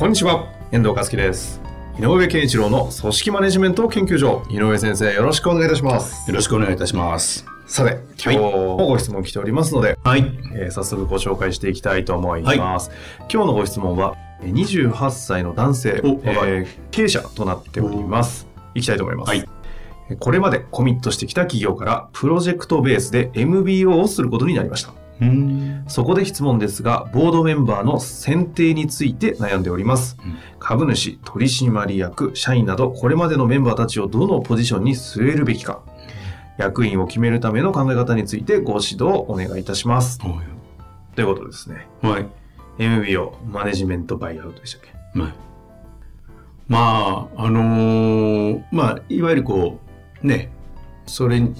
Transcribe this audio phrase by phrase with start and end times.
[0.00, 1.60] こんにちは、遠藤和樹です。
[1.98, 6.26] 井上健一郎の組織マネジメント研究所、井上先生、よろしくお願いいたします。
[6.30, 7.44] よろしくお願いいたします。
[7.66, 10.20] さて、今日もご質問来ておりますので、はい。
[10.54, 12.90] えー早速ご紹介していきたいと思います。
[13.30, 18.48] 今日のご質問は、えー28歳の男性、えー経営者となっております。
[18.74, 19.28] いきたいと思います。
[19.28, 19.46] はい
[20.08, 24.94] えーこれまでコミットしてきた企業からプロジェクトベースで MBO をすることになりました。
[25.20, 25.84] うん。
[25.88, 30.16] そこで質問ですが、ボードメンバーの選定について悩んでおります。
[30.24, 35.80] うん株主、取締役、社員など、これまでのメンバーたちをどのポジションに据えるべきか、
[36.58, 40.18] 役員を決めるための考え方についてご指導をお願いいたします。
[40.18, 41.88] ということですね。
[42.02, 42.26] はい。
[42.78, 44.80] MBO、マネジメントバイアウトでしたっ
[45.14, 45.20] け？
[45.20, 45.32] はい。
[46.68, 49.80] まあ、あのーまあ、いわゆるこ
[50.22, 50.52] う、ね、
[51.06, 51.54] それに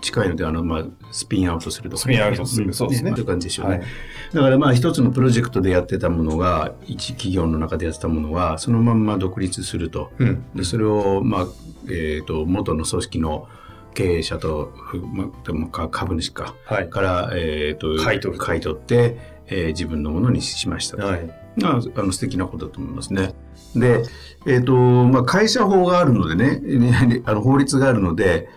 [0.00, 3.78] 近いので、あの、まあ、スピンアウトするとか、スピンアウトするんそうですねという感じでしょうね。
[3.78, 3.86] はい
[4.32, 10.10] だからまあ、一つのプロジェクトでやってたものが、一企業の中でやってたものが、そのまんま独立すると。
[10.18, 10.44] うん。
[10.54, 11.46] でそれを、まあ
[11.86, 13.48] えー、と元の組織の
[13.94, 16.90] 経営者と、ふまあ、でもか株主かはい。
[16.90, 21.26] から、えー、と買い取ると買い取って、えー自分のものにしましたと、はい。
[21.56, 23.34] まあ、あの素敵なことだと思いますね。
[23.74, 24.02] で、
[24.46, 28.48] えーとまあ、会社法があるのでねね あの法律があるので、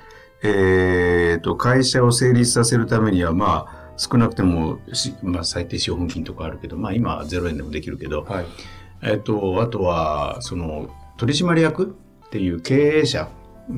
[0.44, 8.46] えー、と会社を成立させるためにはまあ少なくてもし、まあ、最低資本金とかあるけど、まあ、今は0円でもできるけど、はい。
[9.04, 11.96] えっと、あとは、その、取締役
[12.26, 13.30] っていう経営者、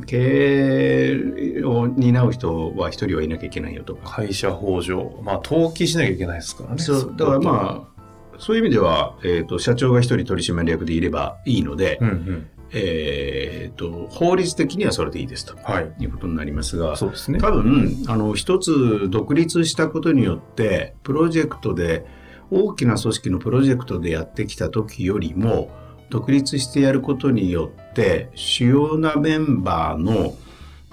[0.06, 1.12] 経
[1.60, 4.10] 営を担う人は一人はいなきゃいけないよとか。
[4.10, 6.78] 会社法上、まあ、登記しなきゃいけないですからね。
[6.78, 12.48] そう、だからまあ、そういう意味では、えっと、社長が一人取締役でいればいいので、うんうん。
[12.74, 15.94] えっと、法律的にはそれでいいですとはい。
[16.00, 17.40] いうことになりますが、そうですね。
[17.40, 22.06] 多分、あの、一つ独立したことによって、プロジェクトで、
[22.52, 25.72] 大きな組織のプロジェクトでやってきた時よりも、
[26.10, 30.36] 独立してやることによって、主要なメンバーの、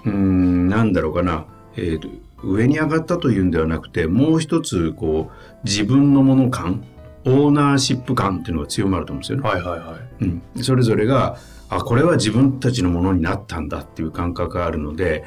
[0.05, 2.07] うーん、なんだろうかな、えーと
[2.43, 6.83] 上に上がったというんではなくて、もう一つ、こう、自分のもの感、
[7.23, 9.47] オーナーシップ感っていうのが強まると思うんですよね。
[9.47, 10.23] はいはいはい。
[10.23, 10.27] う
[10.59, 11.37] ん、それぞれが
[11.71, 15.23] あこれは自分たちのものになったんだっていう感覚があるので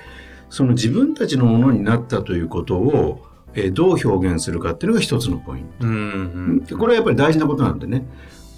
[0.50, 5.86] その自分たちのものになったということを、えーどう表現するかっていうのが一つのポイント。
[5.86, 6.78] うんうん。
[6.78, 8.06] これはやっぱり大事なことなんでね。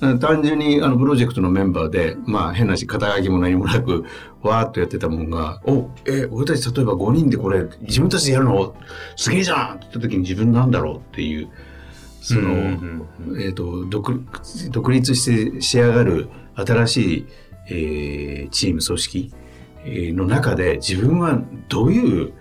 [0.00, 4.04] うん単純にあのプロジェクトのメンバーで、まあ変なし、肩書きも何もなく、
[4.42, 8.74] わーっとやってたもんが、お、えー俺たち例えば5人でこれ、自分たちでやるの？
[9.16, 11.48] すげえじゃんって言った時に自分なんだろうっていう、
[12.20, 14.22] その、うんうんえー、と独
[14.70, 17.26] 独立して仕上がる新しい、
[17.68, 19.32] えーチーム組織
[19.84, 22.32] えーの中で自分はどういう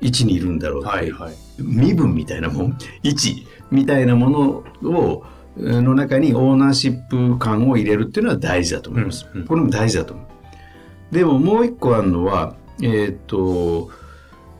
[0.00, 1.34] 位置にいるんだろうって、はいはい。
[1.58, 5.24] 身分みたいなもん 位置みたいなものを
[5.58, 9.26] えーの中にオーナーシップ感を入れるっていうのは大事だと思います。
[9.32, 11.14] うんうんこれも大事だと思う。
[11.14, 13.90] でももう一個あるのは、えっ、と、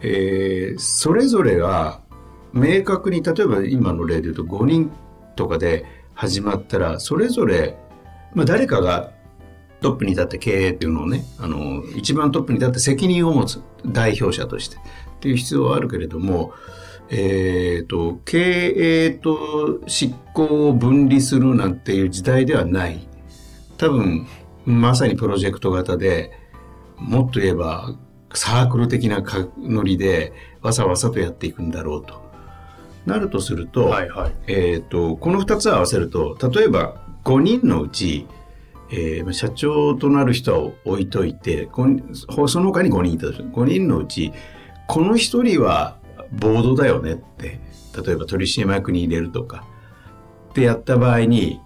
[0.01, 2.01] えーそれぞれが
[2.53, 4.91] 明確に、例えば今の例で言うと5人
[5.37, 5.85] とかで
[6.15, 7.77] 始まったら、それぞれ、
[8.35, 9.13] まあ誰かが
[9.81, 14.81] トップに立って経営っていうのをね、あの、一番トップに立って責任を持つ代表者としてっ
[15.21, 16.53] ていう必要はあるけれども、
[17.11, 23.09] えっ、と、経営と執行を分離するなんていう時代ではない。
[23.79, 24.27] 多分、
[24.67, 26.33] まさにプロジェクト型で、
[26.99, 27.97] もっと言えば
[28.35, 32.29] サークル的なかノリでわさわさとやっていくんだろうと。
[33.07, 34.33] なるとすると、はいはい。
[34.49, 38.27] えー、とこの2つを合わせると例えば5人のうち、
[38.91, 44.33] えー社長となる人は置いといてその他に5人いたとし5人のうち
[44.87, 45.99] この1人は
[46.33, 47.61] ボードだよねって
[48.05, 49.65] 例えば取締役に入れるとか
[50.51, 51.61] ってやった場合に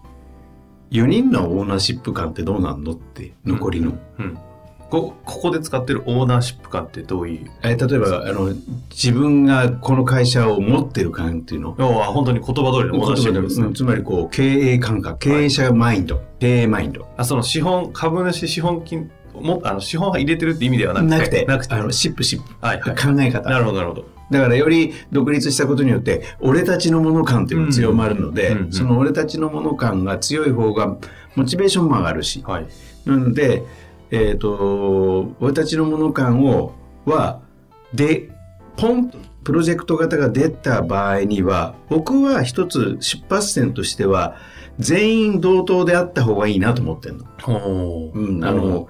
[0.91, 3.99] 4人のオーナーシップ感ってどうなんのって残りの。
[4.19, 4.35] うん。
[4.35, 4.43] こ
[5.01, 7.51] ここで使ってるオーナーシップ感ってどういう？
[7.63, 8.53] えー例えばあの
[8.91, 11.75] 自分がこの会社を持ってる感っていうの？
[11.79, 13.75] 要は本当に言葉通りのオーナーシップですねうん。
[13.75, 21.47] つまりこう経営感覚経営者マインド、経営マインドあその資本、株主資本金、もあの資本は入れてるって意味ではなくて？
[21.47, 21.75] なくて。
[21.75, 22.95] あのシップシップ、はいはい。
[22.95, 24.05] 考え方なるほどなるほど。
[24.31, 30.97] だからより独立したことによって俺たちのもの感っていうのが強まるので、その俺たちのもの感が強い方が
[31.35, 32.67] モチベーションも上がるし、はい。
[33.05, 33.65] なので、
[34.13, 36.75] えっ、と、俺たちのもの感を、
[37.07, 37.41] は、
[37.95, 38.31] で、
[38.77, 44.37] ポンとプロジェクト型が出た場合には、僕は一つ出発点としては、
[44.79, 47.25] 全員同等であった方がいいなと思ってるの。
[47.41, 48.89] ほううんあの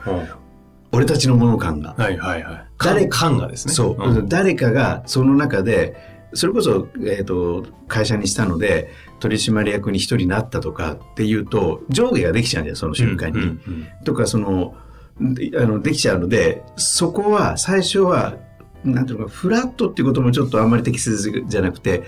[0.95, 1.95] 俺たちのもの感が。
[1.97, 2.65] はいはいはい。
[2.79, 3.73] 誰感がですね。
[3.73, 5.97] そう、ん誰かがその中で、
[6.35, 8.91] それこそ、えっ、と、会社にしたので、
[9.21, 13.39] 取締役に一人になったとかっていうと、上下ができちゃうんだよ、その瞬間に。
[13.39, 18.37] うんうんとかそのであのできちゃうのでそこは最初は
[18.85, 22.03] なんていうのかフラットっていうこともちょっとあんまり適切じゃなくて、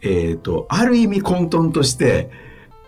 [0.00, 2.30] えっとある意味混沌として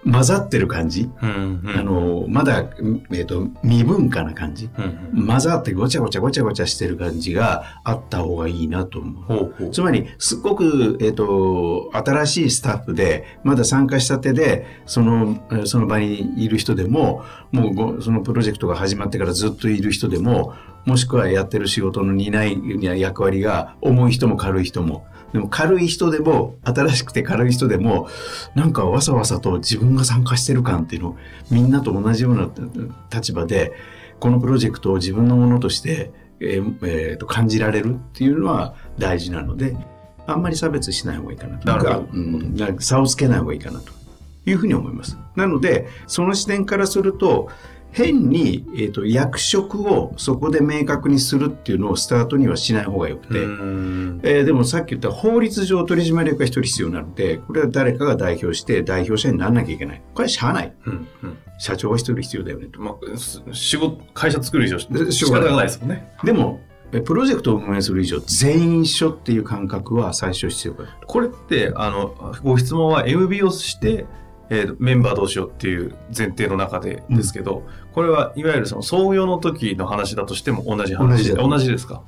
[0.04, 1.78] 混ざってる感じ、うんうん。
[1.78, 2.64] あのまだ、
[3.12, 4.70] えっと未文化な感じ？
[4.78, 5.26] うんうん。
[5.26, 9.24] 混ざってごちゃごちゃごちゃごちゃしてる感じがあった方がいいなと思う。
[9.24, 9.70] ほうほう。
[9.70, 20.54] つまり、すっごく、えっ、と、新しいスタッフで、まだ参加したてで、その、えーその場にいる人でも、もうご、そのプロジェクトが始まってからずっといる人でも、
[20.86, 28.08] もしくはやってる仕事の担いや役割が重い人も軽い人も、でも軽い人でも、新しくて軽い人でも、
[28.54, 31.16] なんかわさわさと自分が参加してる感っていうのを、
[31.50, 32.48] みんなと同じような
[33.12, 33.72] 立場で、
[34.18, 36.10] このプロジェクトを自分のものとして、
[36.40, 39.76] えーえーと感じられるっていうのは大事なので、
[40.26, 41.66] あんまり差別しない方がいいかなと。
[41.66, 43.92] なるうんなんか差をつけない方がいいかなと
[44.46, 45.18] いうふうに思います。
[45.36, 47.48] なので、その視点からすると、
[47.92, 60.02] 変に、えー、と役職をそこで明確にするっていうのをスタートにはしない方がよくて、うんえーでもさっき言った法律上取締役が一人必要なので、これは誰かが代表して代表者にならなきゃいけない。
[60.14, 60.74] これはしゃあない。
[60.86, 62.80] うんうん社長が一人必要だよねと。
[62.80, 66.10] まあ、す仕事、会社作る以上、で仕方がないですもんね。
[66.24, 66.60] でも、
[66.92, 70.98] えプロジェクトを運営する以上、全員一緒っていう感覚は最初必要かな。
[71.06, 74.06] これって、あの、ご質問は MB をして、
[74.50, 77.62] えーメンバーどうしようっていう前提の中でですけど、
[77.92, 82.02] これはいわゆるその創業の時の話だとしても同じ話同じだ同じですか？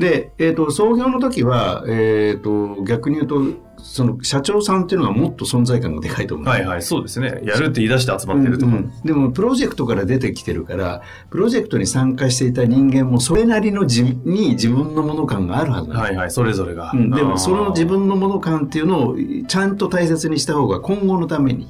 [0.00, 6.46] で、えっ、と、創業の時は、えっ、と、逆に言うと、その社長さんっていうのがもっと存在感がでかいと思う。
[6.46, 7.40] はいはい、そうですね。
[7.44, 8.72] やるって言い出して集まってるとか。
[8.72, 16.92] うんうんでもプロジェクトから出てきてるからプロジェクトに参加していた人間もそれなりの自に自分のもの感があるはずなんですはいはい、それぞれが。
[16.92, 19.16] うん、でもその自分のもの感っていうのを
[19.48, 21.66] ちゃんと大切にした方が今後のために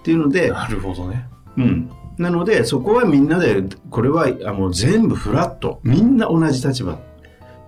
[0.00, 1.28] っていうので、なるほどね。
[1.58, 6.98] うん、なのでそこはみんなでこれはあもう全部フラットみんな同じ立場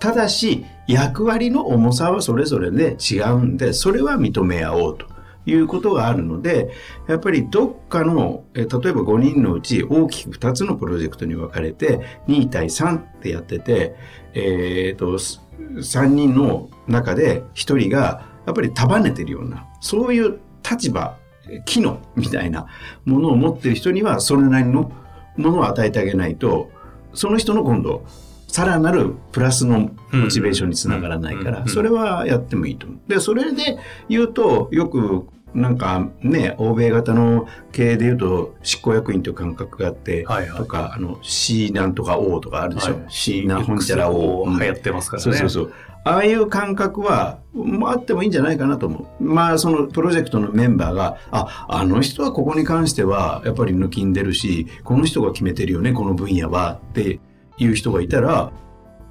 [0.02, 5.06] ただし役割の重さはそれぞれで違うんでそれは認め合おうと
[5.46, 6.72] いうことがあるので
[7.06, 13.94] やっぱりどっかの例えば5人のうち大きく2つのプロジェクトに分かれて2対3ってやってて、
[14.34, 15.18] えー、と
[15.58, 21.16] 3人の中で1人がやっぱり束ねてるようなそういう立場
[21.64, 22.66] 機能みたいな
[23.04, 24.90] ものを持ってる人にはそれなりの
[25.36, 26.72] ものを与えてあげないと
[27.14, 28.04] その人の今度
[28.52, 32.98] さらなるプラスのモチベーションにつながらないからそれはやってもいいと思う。
[33.08, 33.78] でそれで
[34.10, 45.24] 言うとよくなんかね欧米型の経営で言うと執行役員という感覚があって、はいはいとかあの C なんとか O とかあるでしょ、はい C なんほんちゃら O 流行ってますからね。
[45.24, 45.72] そうそうそう。
[46.04, 49.24] ああいう感覚は、まああってもいいんじゃないかなと思う。
[49.24, 57.20] まあ、そのプロジェクトのメンバーが、あ、あの人はここに関しては、やっぱり抜きんでるし、この人が決めてるよね、この分野は、って
[57.62, 58.52] いう人がいたら、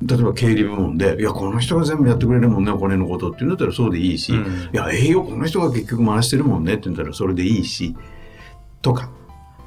[0.03, 7.95] 例えば経理部門で、いや、この人が全部やってくれるもんね、お金のことっていうんだったらそうでいいし、うんいや、営業この人が結局回してるもんねって言ったらそれでいいし、
[8.81, 9.11] とか、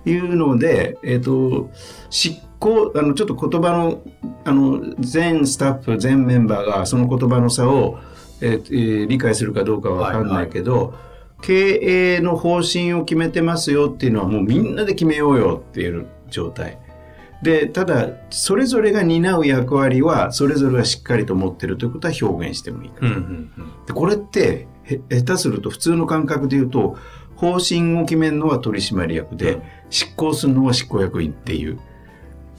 [0.06, 1.70] いうので、えっ、と、
[2.10, 4.02] 執行、あの、ちょっと言葉の、
[4.44, 7.98] あの、全スタッフ、全メンバーがその言葉の差を、
[8.40, 10.94] えーえー理解するかどうかはわかんないけど、
[11.40, 16.78] 経営の方針を決めてますよっていうのはもうみんなで決めようよっていう状態。
[17.44, 23.72] で、ただ、それぞれが担う役割は、それぞれがしっかりと持ってるということは表現してもいいかうんなうんうん。
[23.86, 26.96] でこれってへ下手すると普通の感覚で言うと
[27.36, 31.78] 方針を決めるのは取締役で、うん執行するのは執行役員っていう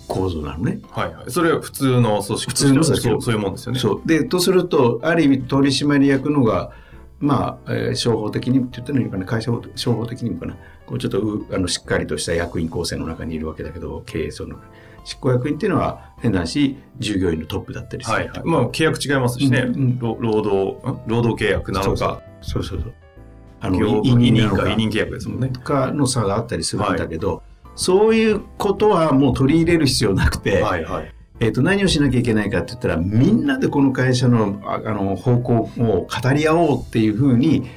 [0.07, 0.79] 構造なのね。
[0.89, 1.31] はいはい。
[1.31, 3.79] それは普通の組織普通の組織そうそういうもんですよね。
[3.79, 6.71] そうでとするとある意味取締役のが
[7.19, 10.57] まあ、えー商法的にって言ったらいいのかな会社法商法的にもかな。
[10.85, 14.57] こうちょっとうあのしっかりとした役員構成の中にいるわけだけど経営層の。
[15.05, 18.41] 執行役員っていうのは変なし従業員のトップだったりする、はいはい。
[18.43, 19.59] まあ、契約違いますしね。
[19.59, 21.01] うんうん労労働、ん？
[21.07, 22.81] 労働契約なのか、そうそう。
[22.81, 22.93] そう
[23.61, 25.49] あ業委委任か委任契約ですもんね。
[25.49, 27.43] かの差があったりするんだけど、
[27.75, 31.14] そういうことはもう取り入れる必要なくて、はいはい。
[31.39, 37.69] えっ、と、何をしなきゃいけないかって言ったら、みんなでこの会社のああの方向を語り合おうっていうふうに、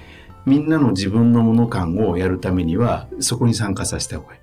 [0.47, 4.41] みんなの自分のもの感をやるためには、そこに参加させた方がいい。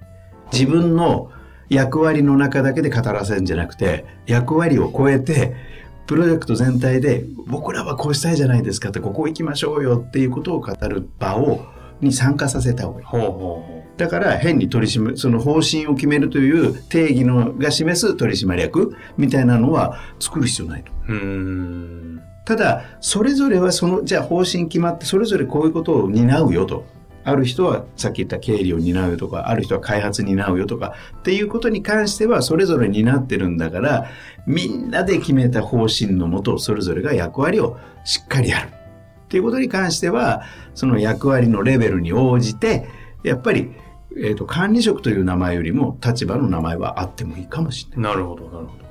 [0.51, 1.31] 自分の
[1.69, 5.55] 役割の中だけで語らせるんじゃなくて、役割を超えて、
[6.07, 11.65] プロジェクト全体で、僕らはこうしたいじゃないですかって、ここ行きましょうよっていうことを語る場を、
[12.01, 13.05] に参加させた方がいい。
[13.05, 20.91] ほうほうほだから変に取り締め、その方針を決めるという定義のが示す取締役みたいなのは作る必要ないと。
[22.45, 26.85] ただ、それぞれはその、じゃあ方針決まって、それぞれこういうことを担うよと。
[27.27, 34.05] ある人はさっき言った経理を担うよとか、ある人は開発担うよとか、っていうことに関してはそれぞれ担ってるんだから、
[34.45, 38.69] みんなで決めた方針のもと、それぞれが役割をしっかりやる。
[39.25, 40.43] っていうことに関しては、
[40.75, 42.87] その役割のレベルに応じて、
[43.23, 43.71] やっぱり、
[44.17, 48.13] えーと管理職という名前よりも立場の名前はあってもいいかもしれない。
[48.13, 48.85] なるほど、なるほど。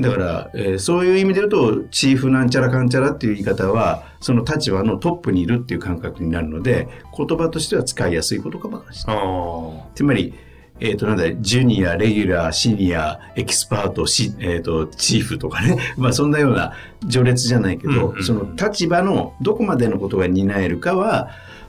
[0.00, 9.22] だから、えーそういう意味で言うと、チーフなんちゃらかんちゃらっていう言い方は、その立場のトップにいるっていう感覚になるので、言葉としては使いやすいことかもしれない。
[9.24, 10.34] あつまり、
[10.80, 15.76] えっ、と、なんだ、ジュニア、レギュラー、シニア、エキスパート、しえっ、と、チーフとかね。
[15.96, 16.72] まあ、そんなような
[17.08, 21.28] 序列じゃないけど、うんうんうんその立場のどこまでのことが担えるかは、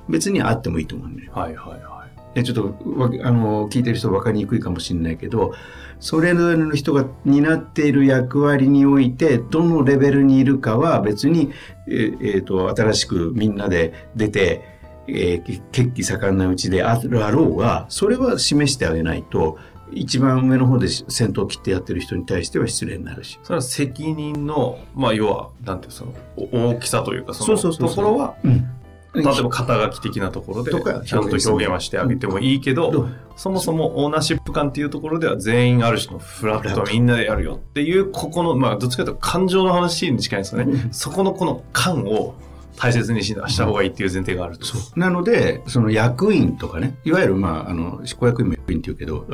[0.10, 1.32] 別にあってもいいと思うんだよ。
[1.36, 1.42] あ。
[1.42, 1.92] はいはいはい。
[2.36, 2.64] えちょっと
[2.98, 5.54] わあの聞いてる人分かりにくいかもしれないけど
[6.00, 11.52] それぞれの人が担っている役割においてどのレベルにいるかは別に、
[11.88, 14.71] えーえーと新しくみんなで出て、
[15.08, 19.58] えー血気盛んなうちであるあろうがそれは示してあげないと
[19.94, 23.40] 一番上の方で先頭を切ってやってる人に対しては失礼になるし。
[23.44, 28.70] それは責任の、まあ、要は、なんていうのその、お大きさというか、そのところは、うん。
[29.14, 40.94] 例えば肩書き的なところでちゃんと表現はしてあげてもいいけど、そもそもオーナーシップ感っていうところでは全員ある種のフラットみんなでやるよっていうここのまあどっちかというと感情の話に近いんですよね、うん。
[40.94, 42.36] そこのこの感を
[42.78, 49.28] 大切にしした方がいいっていう前提があると、なので、その役員とかね、いわゆる、まあ、あの、執行役員も役員って言うけど、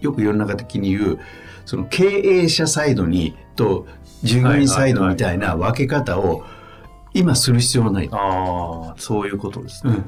[0.00, 1.18] よく世の中的に言う、
[1.64, 3.86] その経営者サイドにと
[4.22, 6.44] 従業員サイドみたいな分け方を
[7.14, 8.08] 今する必要はない。
[8.12, 10.04] ああそういうことですね、うん。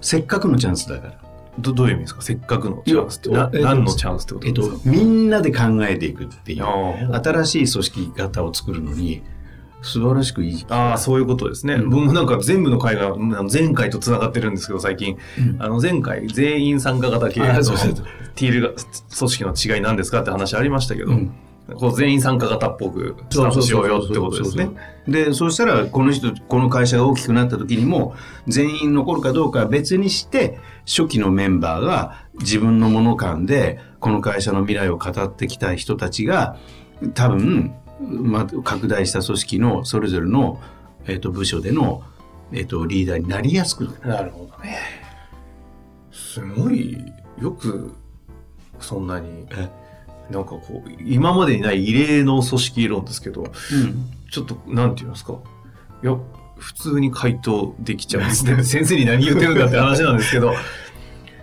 [0.00, 1.20] せっかくのチャンスだから。
[1.58, 2.22] どどういう意味ですか？
[2.22, 3.30] せっかくのチャンスって。
[3.60, 6.64] 何のチャンスってことえっですか、と、みんなで考えていくっていう、
[7.14, 9.22] 新しい組織型を作るのに、
[9.86, 10.66] 素晴らしくいい。
[10.68, 11.74] ああ、そういうことですね。
[11.74, 13.14] うん僕もなんか全部の会が、
[13.50, 15.16] 前回と繋がってるんですけど、最近。
[15.38, 18.68] うんあの前回、全員参加型系のティールが、
[19.18, 21.32] 組織の違いなんですかって話ありましたけど、うん
[21.74, 24.70] こう全員参加型っぽくスタートしようよってことですね。
[25.08, 28.14] で、そうしたら、この人、この会社が大きくなった時にも、
[28.46, 36.56] 全員残るかどうかは別にして、初期のメンバーが自分のもの感で、この会社の未来を語ってきた人たちが、
[37.14, 40.60] 多分、まあ、拡大した組織のそれぞれの、
[41.06, 42.02] えっ、と、部署での、
[42.52, 44.08] えっ、と、リーダーになりやすくなる。
[44.08, 44.78] なるほどね。
[46.12, 46.96] すごい、
[47.40, 47.94] よく、
[48.78, 49.46] そんなに、
[50.30, 53.44] なんかこう、今までにない異例の組織論ですけど、
[54.30, 55.38] ちょっと、なんていうんですか？
[56.02, 56.16] いや、
[56.58, 58.62] 普通に回答できちゃうんですね。
[58.64, 60.52] 先生に何言ってるんだって話なんですけど、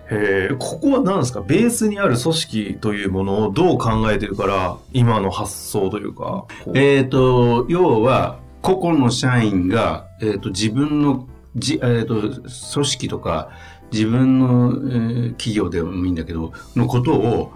[0.09, 1.41] えここは何ですか？
[1.41, 12.41] ベースにある組織というものをどう考えてるから、今の発想というか、えっ、と、要は、個々の社員が、えっ、と、自分の、じ、えっ、と、組
[12.85, 13.49] 織とか、
[13.91, 17.51] 自分の、えー企業でもいいんだけど、のことを、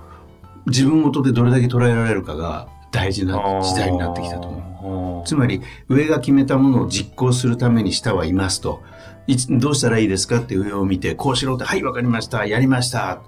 [0.67, 4.61] 自分ごとでどれだけ捉えられるかが大事な時代になってきたと思う。
[4.79, 8.81] 思つまり、上が決めたものを実行するために下はいますと。
[9.27, 13.21] いつどうしたらいいですかって上を見て、こうしろって、はい、わかりました、やりました。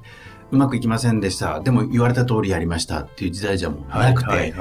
[0.51, 1.59] うまくいきませんでした。
[1.59, 4.53] でも言われた通りやりましたっていう時代じゃもうなくて、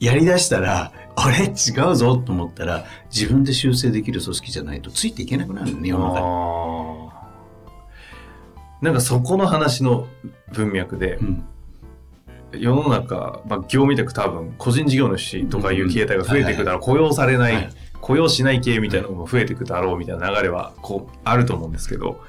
[0.00, 1.44] やりだしたら、あれ？
[1.44, 6.26] 違うぞと思ったら、自分で修正できる組織じゃないとついていけなくなるのね、世の中に。
[8.82, 10.08] なんかそこの話の
[10.52, 11.44] 文脈で、うん
[12.58, 17.70] 世の中、まあ、業務委託多分個人事業主とかいう形態が増えていくだろう、雇用されない、はい。
[18.04, 22.20] 雇用しない系みたいなのも増えていくだろうみたいな流れはこうあると思うんですけど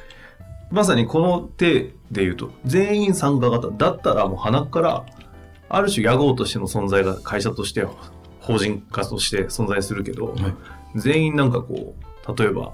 [0.72, 5.06] まさにこの手で言うと全員参加型だったらもう鼻から
[5.68, 7.86] ある種屋号としての存在が会社として
[8.40, 10.54] 法人化として存在するけど、はい。
[10.96, 11.94] 全員なんかこ
[12.26, 12.74] う例えば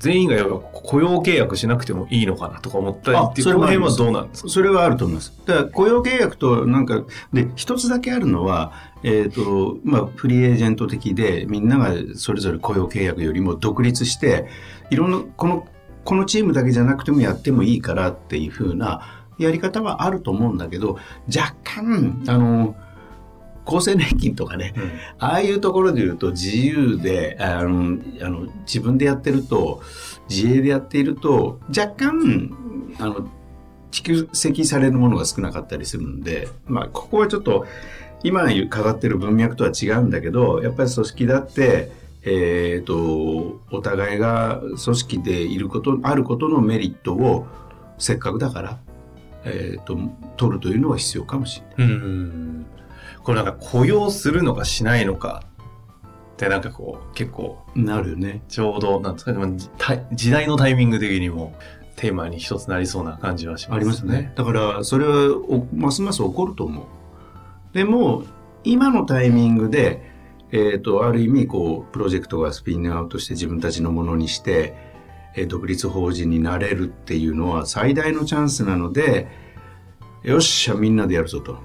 [0.00, 4.48] 全員が雇用契約しなくてもいいのかなとか思ったりっていうあその辺はどうなんですか？
[4.48, 5.32] それはあると思います。
[5.46, 8.72] だから雇用契約となんか、で、一つだけあるのは、
[9.04, 14.46] えっ、と、まあ、フリーエージェント的で、みんながそれぞれ雇用契約よりも独立して、
[14.90, 15.66] いろんな、この、
[16.04, 19.02] このチームだけじゃなくてもやってもいいからっていうふうな、
[19.38, 20.98] やり方はあると思うんだけど
[21.34, 22.74] 若干あの
[23.66, 29.82] 厚生年金とかね、うん、ああいうところで言うと自由であのあの自分でやってると
[30.28, 32.56] 自営でやっていると若干
[32.98, 33.30] あの
[33.90, 37.66] 蓄積されるものが少なかったりするんで、まあ、ここはちょっと
[38.22, 47.46] 今語ってる文脈とは違うんだけどやっぱり組織だってえーと、お互いが組織でいることあることのメリットを
[47.98, 48.78] せっかくだから、
[49.44, 49.98] えーと、
[50.36, 51.94] 取るというのは必要かもしれない。
[51.94, 52.66] うん
[53.22, 55.44] これなんか雇用するのかしないのか
[56.32, 59.56] ってなんかこう結構なるよねちょうどなんですかね
[60.12, 61.54] 時代のタイミング的にも
[61.96, 63.76] テーマに一つなりそうな感じはしますね。
[63.76, 64.32] ありますね。
[64.34, 65.36] だからそれは
[65.74, 66.86] ますます起こると思う。
[67.74, 68.24] でも
[68.64, 70.10] 今のタイミングで
[70.52, 74.74] えーと、ある意味こうプロジェクトがスピンアウトして自分たちのものにして、
[75.36, 79.28] えー、独立法人になれるっていうのは最大のチャンスなので
[80.24, 81.58] よっしゃみんなでやるぞと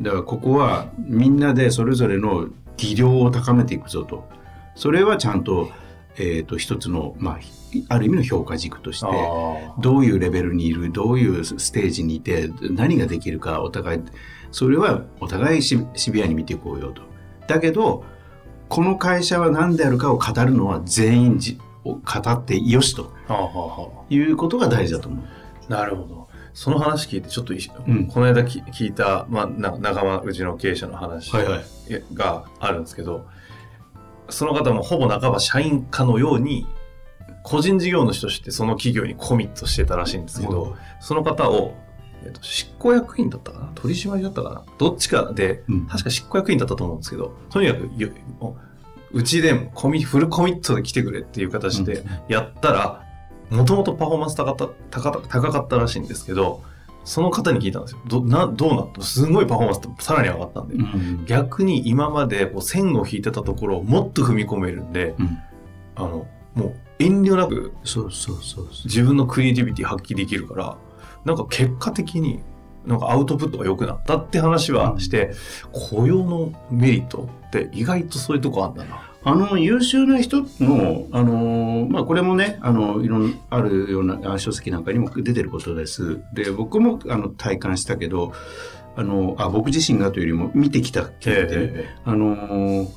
[0.00, 4.28] だからここはみんなでそれぞれの技量を高めていくぞと
[4.74, 5.70] それはちゃんと,、
[6.16, 7.38] えーと、一つの、まあ、
[7.88, 9.06] ある意味の評価軸として
[9.80, 14.00] どういうレベルにいるどういうステージにいて何ができるかお互い
[14.50, 15.78] それはお互いシ
[16.10, 17.02] ビアに見ていこうよと。
[17.46, 18.04] だけど
[18.68, 23.12] この会社は何であるかを語るのは全員じを語ってよしと
[24.08, 25.70] いうことが大事だと思う。
[25.70, 26.21] なるほど。
[26.54, 27.54] その話聞いてちょっと、
[27.86, 31.30] うん、この間聞いた、まあ、仲間うちの経営者の話
[32.14, 33.28] があるんですけど、はいはい、
[34.30, 36.66] その方もほぼ半ば社員かのように
[37.42, 41.74] 個人事業主としてその企業にコミットしてたらしいんですけど、その方を
[42.24, 43.72] えっと、執行役員だったかな？
[43.74, 44.64] 取締りだったかな？
[44.78, 47.90] どっちかで、うん、確か執行役員だったと思うんですけど、とにかく、
[49.10, 53.01] うちでコミ、フルコミットで来てくれっていう形でやったら、
[53.52, 56.62] もともとパフォーマンス高かった高かったらしいんですけど、
[57.04, 58.00] その方に聞いたんですよ。
[58.06, 59.02] どなどうなった？
[59.02, 65.38] すごいパフォーマンスさらに上がったんで、うん、逆に今までこう線を引いてたところをもっと踏み込めるんで、うん、
[65.96, 70.76] あの、もう遠慮なく自分のクリエイティビティ発揮できるから、
[71.24, 72.40] なんか結果的に
[72.86, 75.32] なんかアウトプットが良くなったって話はして、
[75.72, 79.11] 雇用のメリットって意外とそういうとこあんだな。
[79.24, 86.20] あの優秀な人の、あのまあ、これもねあのいろんあるような書籍なんかにも出てることです。
[86.32, 88.32] で僕もあの体感したけど
[88.96, 92.90] あのあ僕自身がというよりも見てきたけど、あの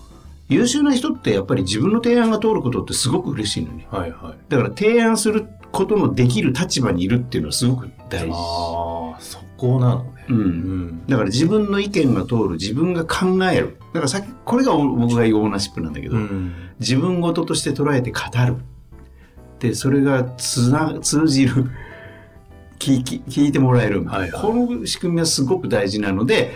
[0.50, 8.32] 優秀な人ってやっぱり自分の提案が通ることってすごく嬉しいのに、はいはい、だから提案することのできる立場にいるっていうのはすごく大事。
[8.32, 10.14] ああ、そこなのね。
[10.30, 10.38] うん。
[10.38, 13.78] うん、だから自分の意見が通る、自分が考える。
[13.94, 18.56] だからさっき、これが僕が言うオーナーシップなんだけど、うん、自分事として捉えて語る。
[19.60, 21.70] で、それがつな通じる。
[22.80, 26.52] 聞き聞いてもらえる、はいはい、この仕組みはすごく大事なので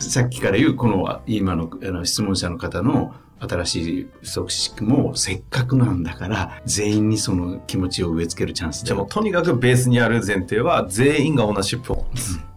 [0.00, 12.06] さっきから言うこの今のあの質問者の方の新しい組織もせっかくなんだから全員にその気持ちを植え付けるチャンスじゃあもうとにかくベースにある前提は全員がオーナーシップを、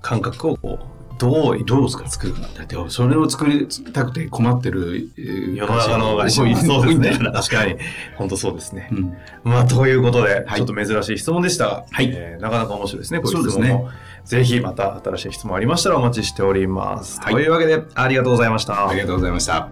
[0.02, 0.93] 感覚をこう
[1.24, 2.76] どうどう作るかだって。
[2.90, 5.10] それを作りたくて困ってる
[5.56, 7.18] 世の中のそうですね。
[7.32, 7.78] 確かに。
[8.16, 11.64] 本当そうですね、うん、まあということで、はい、ちょっと珍しい質問でした。
[11.64, 12.10] が、はい。
[12.14, 18.88] えー、なかなか面白いですねこういう質問も、ね、ぜひまた新しい質問ありましたらお待ちしております、はい、というわけでありがとうございました。
[18.88, 19.70] ありがとうございました。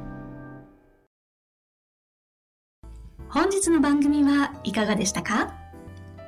[3.29, 5.53] 本日の番組はいかがでしたか？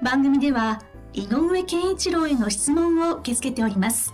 [0.01, 0.81] 番組では
[1.13, 4.13] 井上健一郎への質問を受け付けております。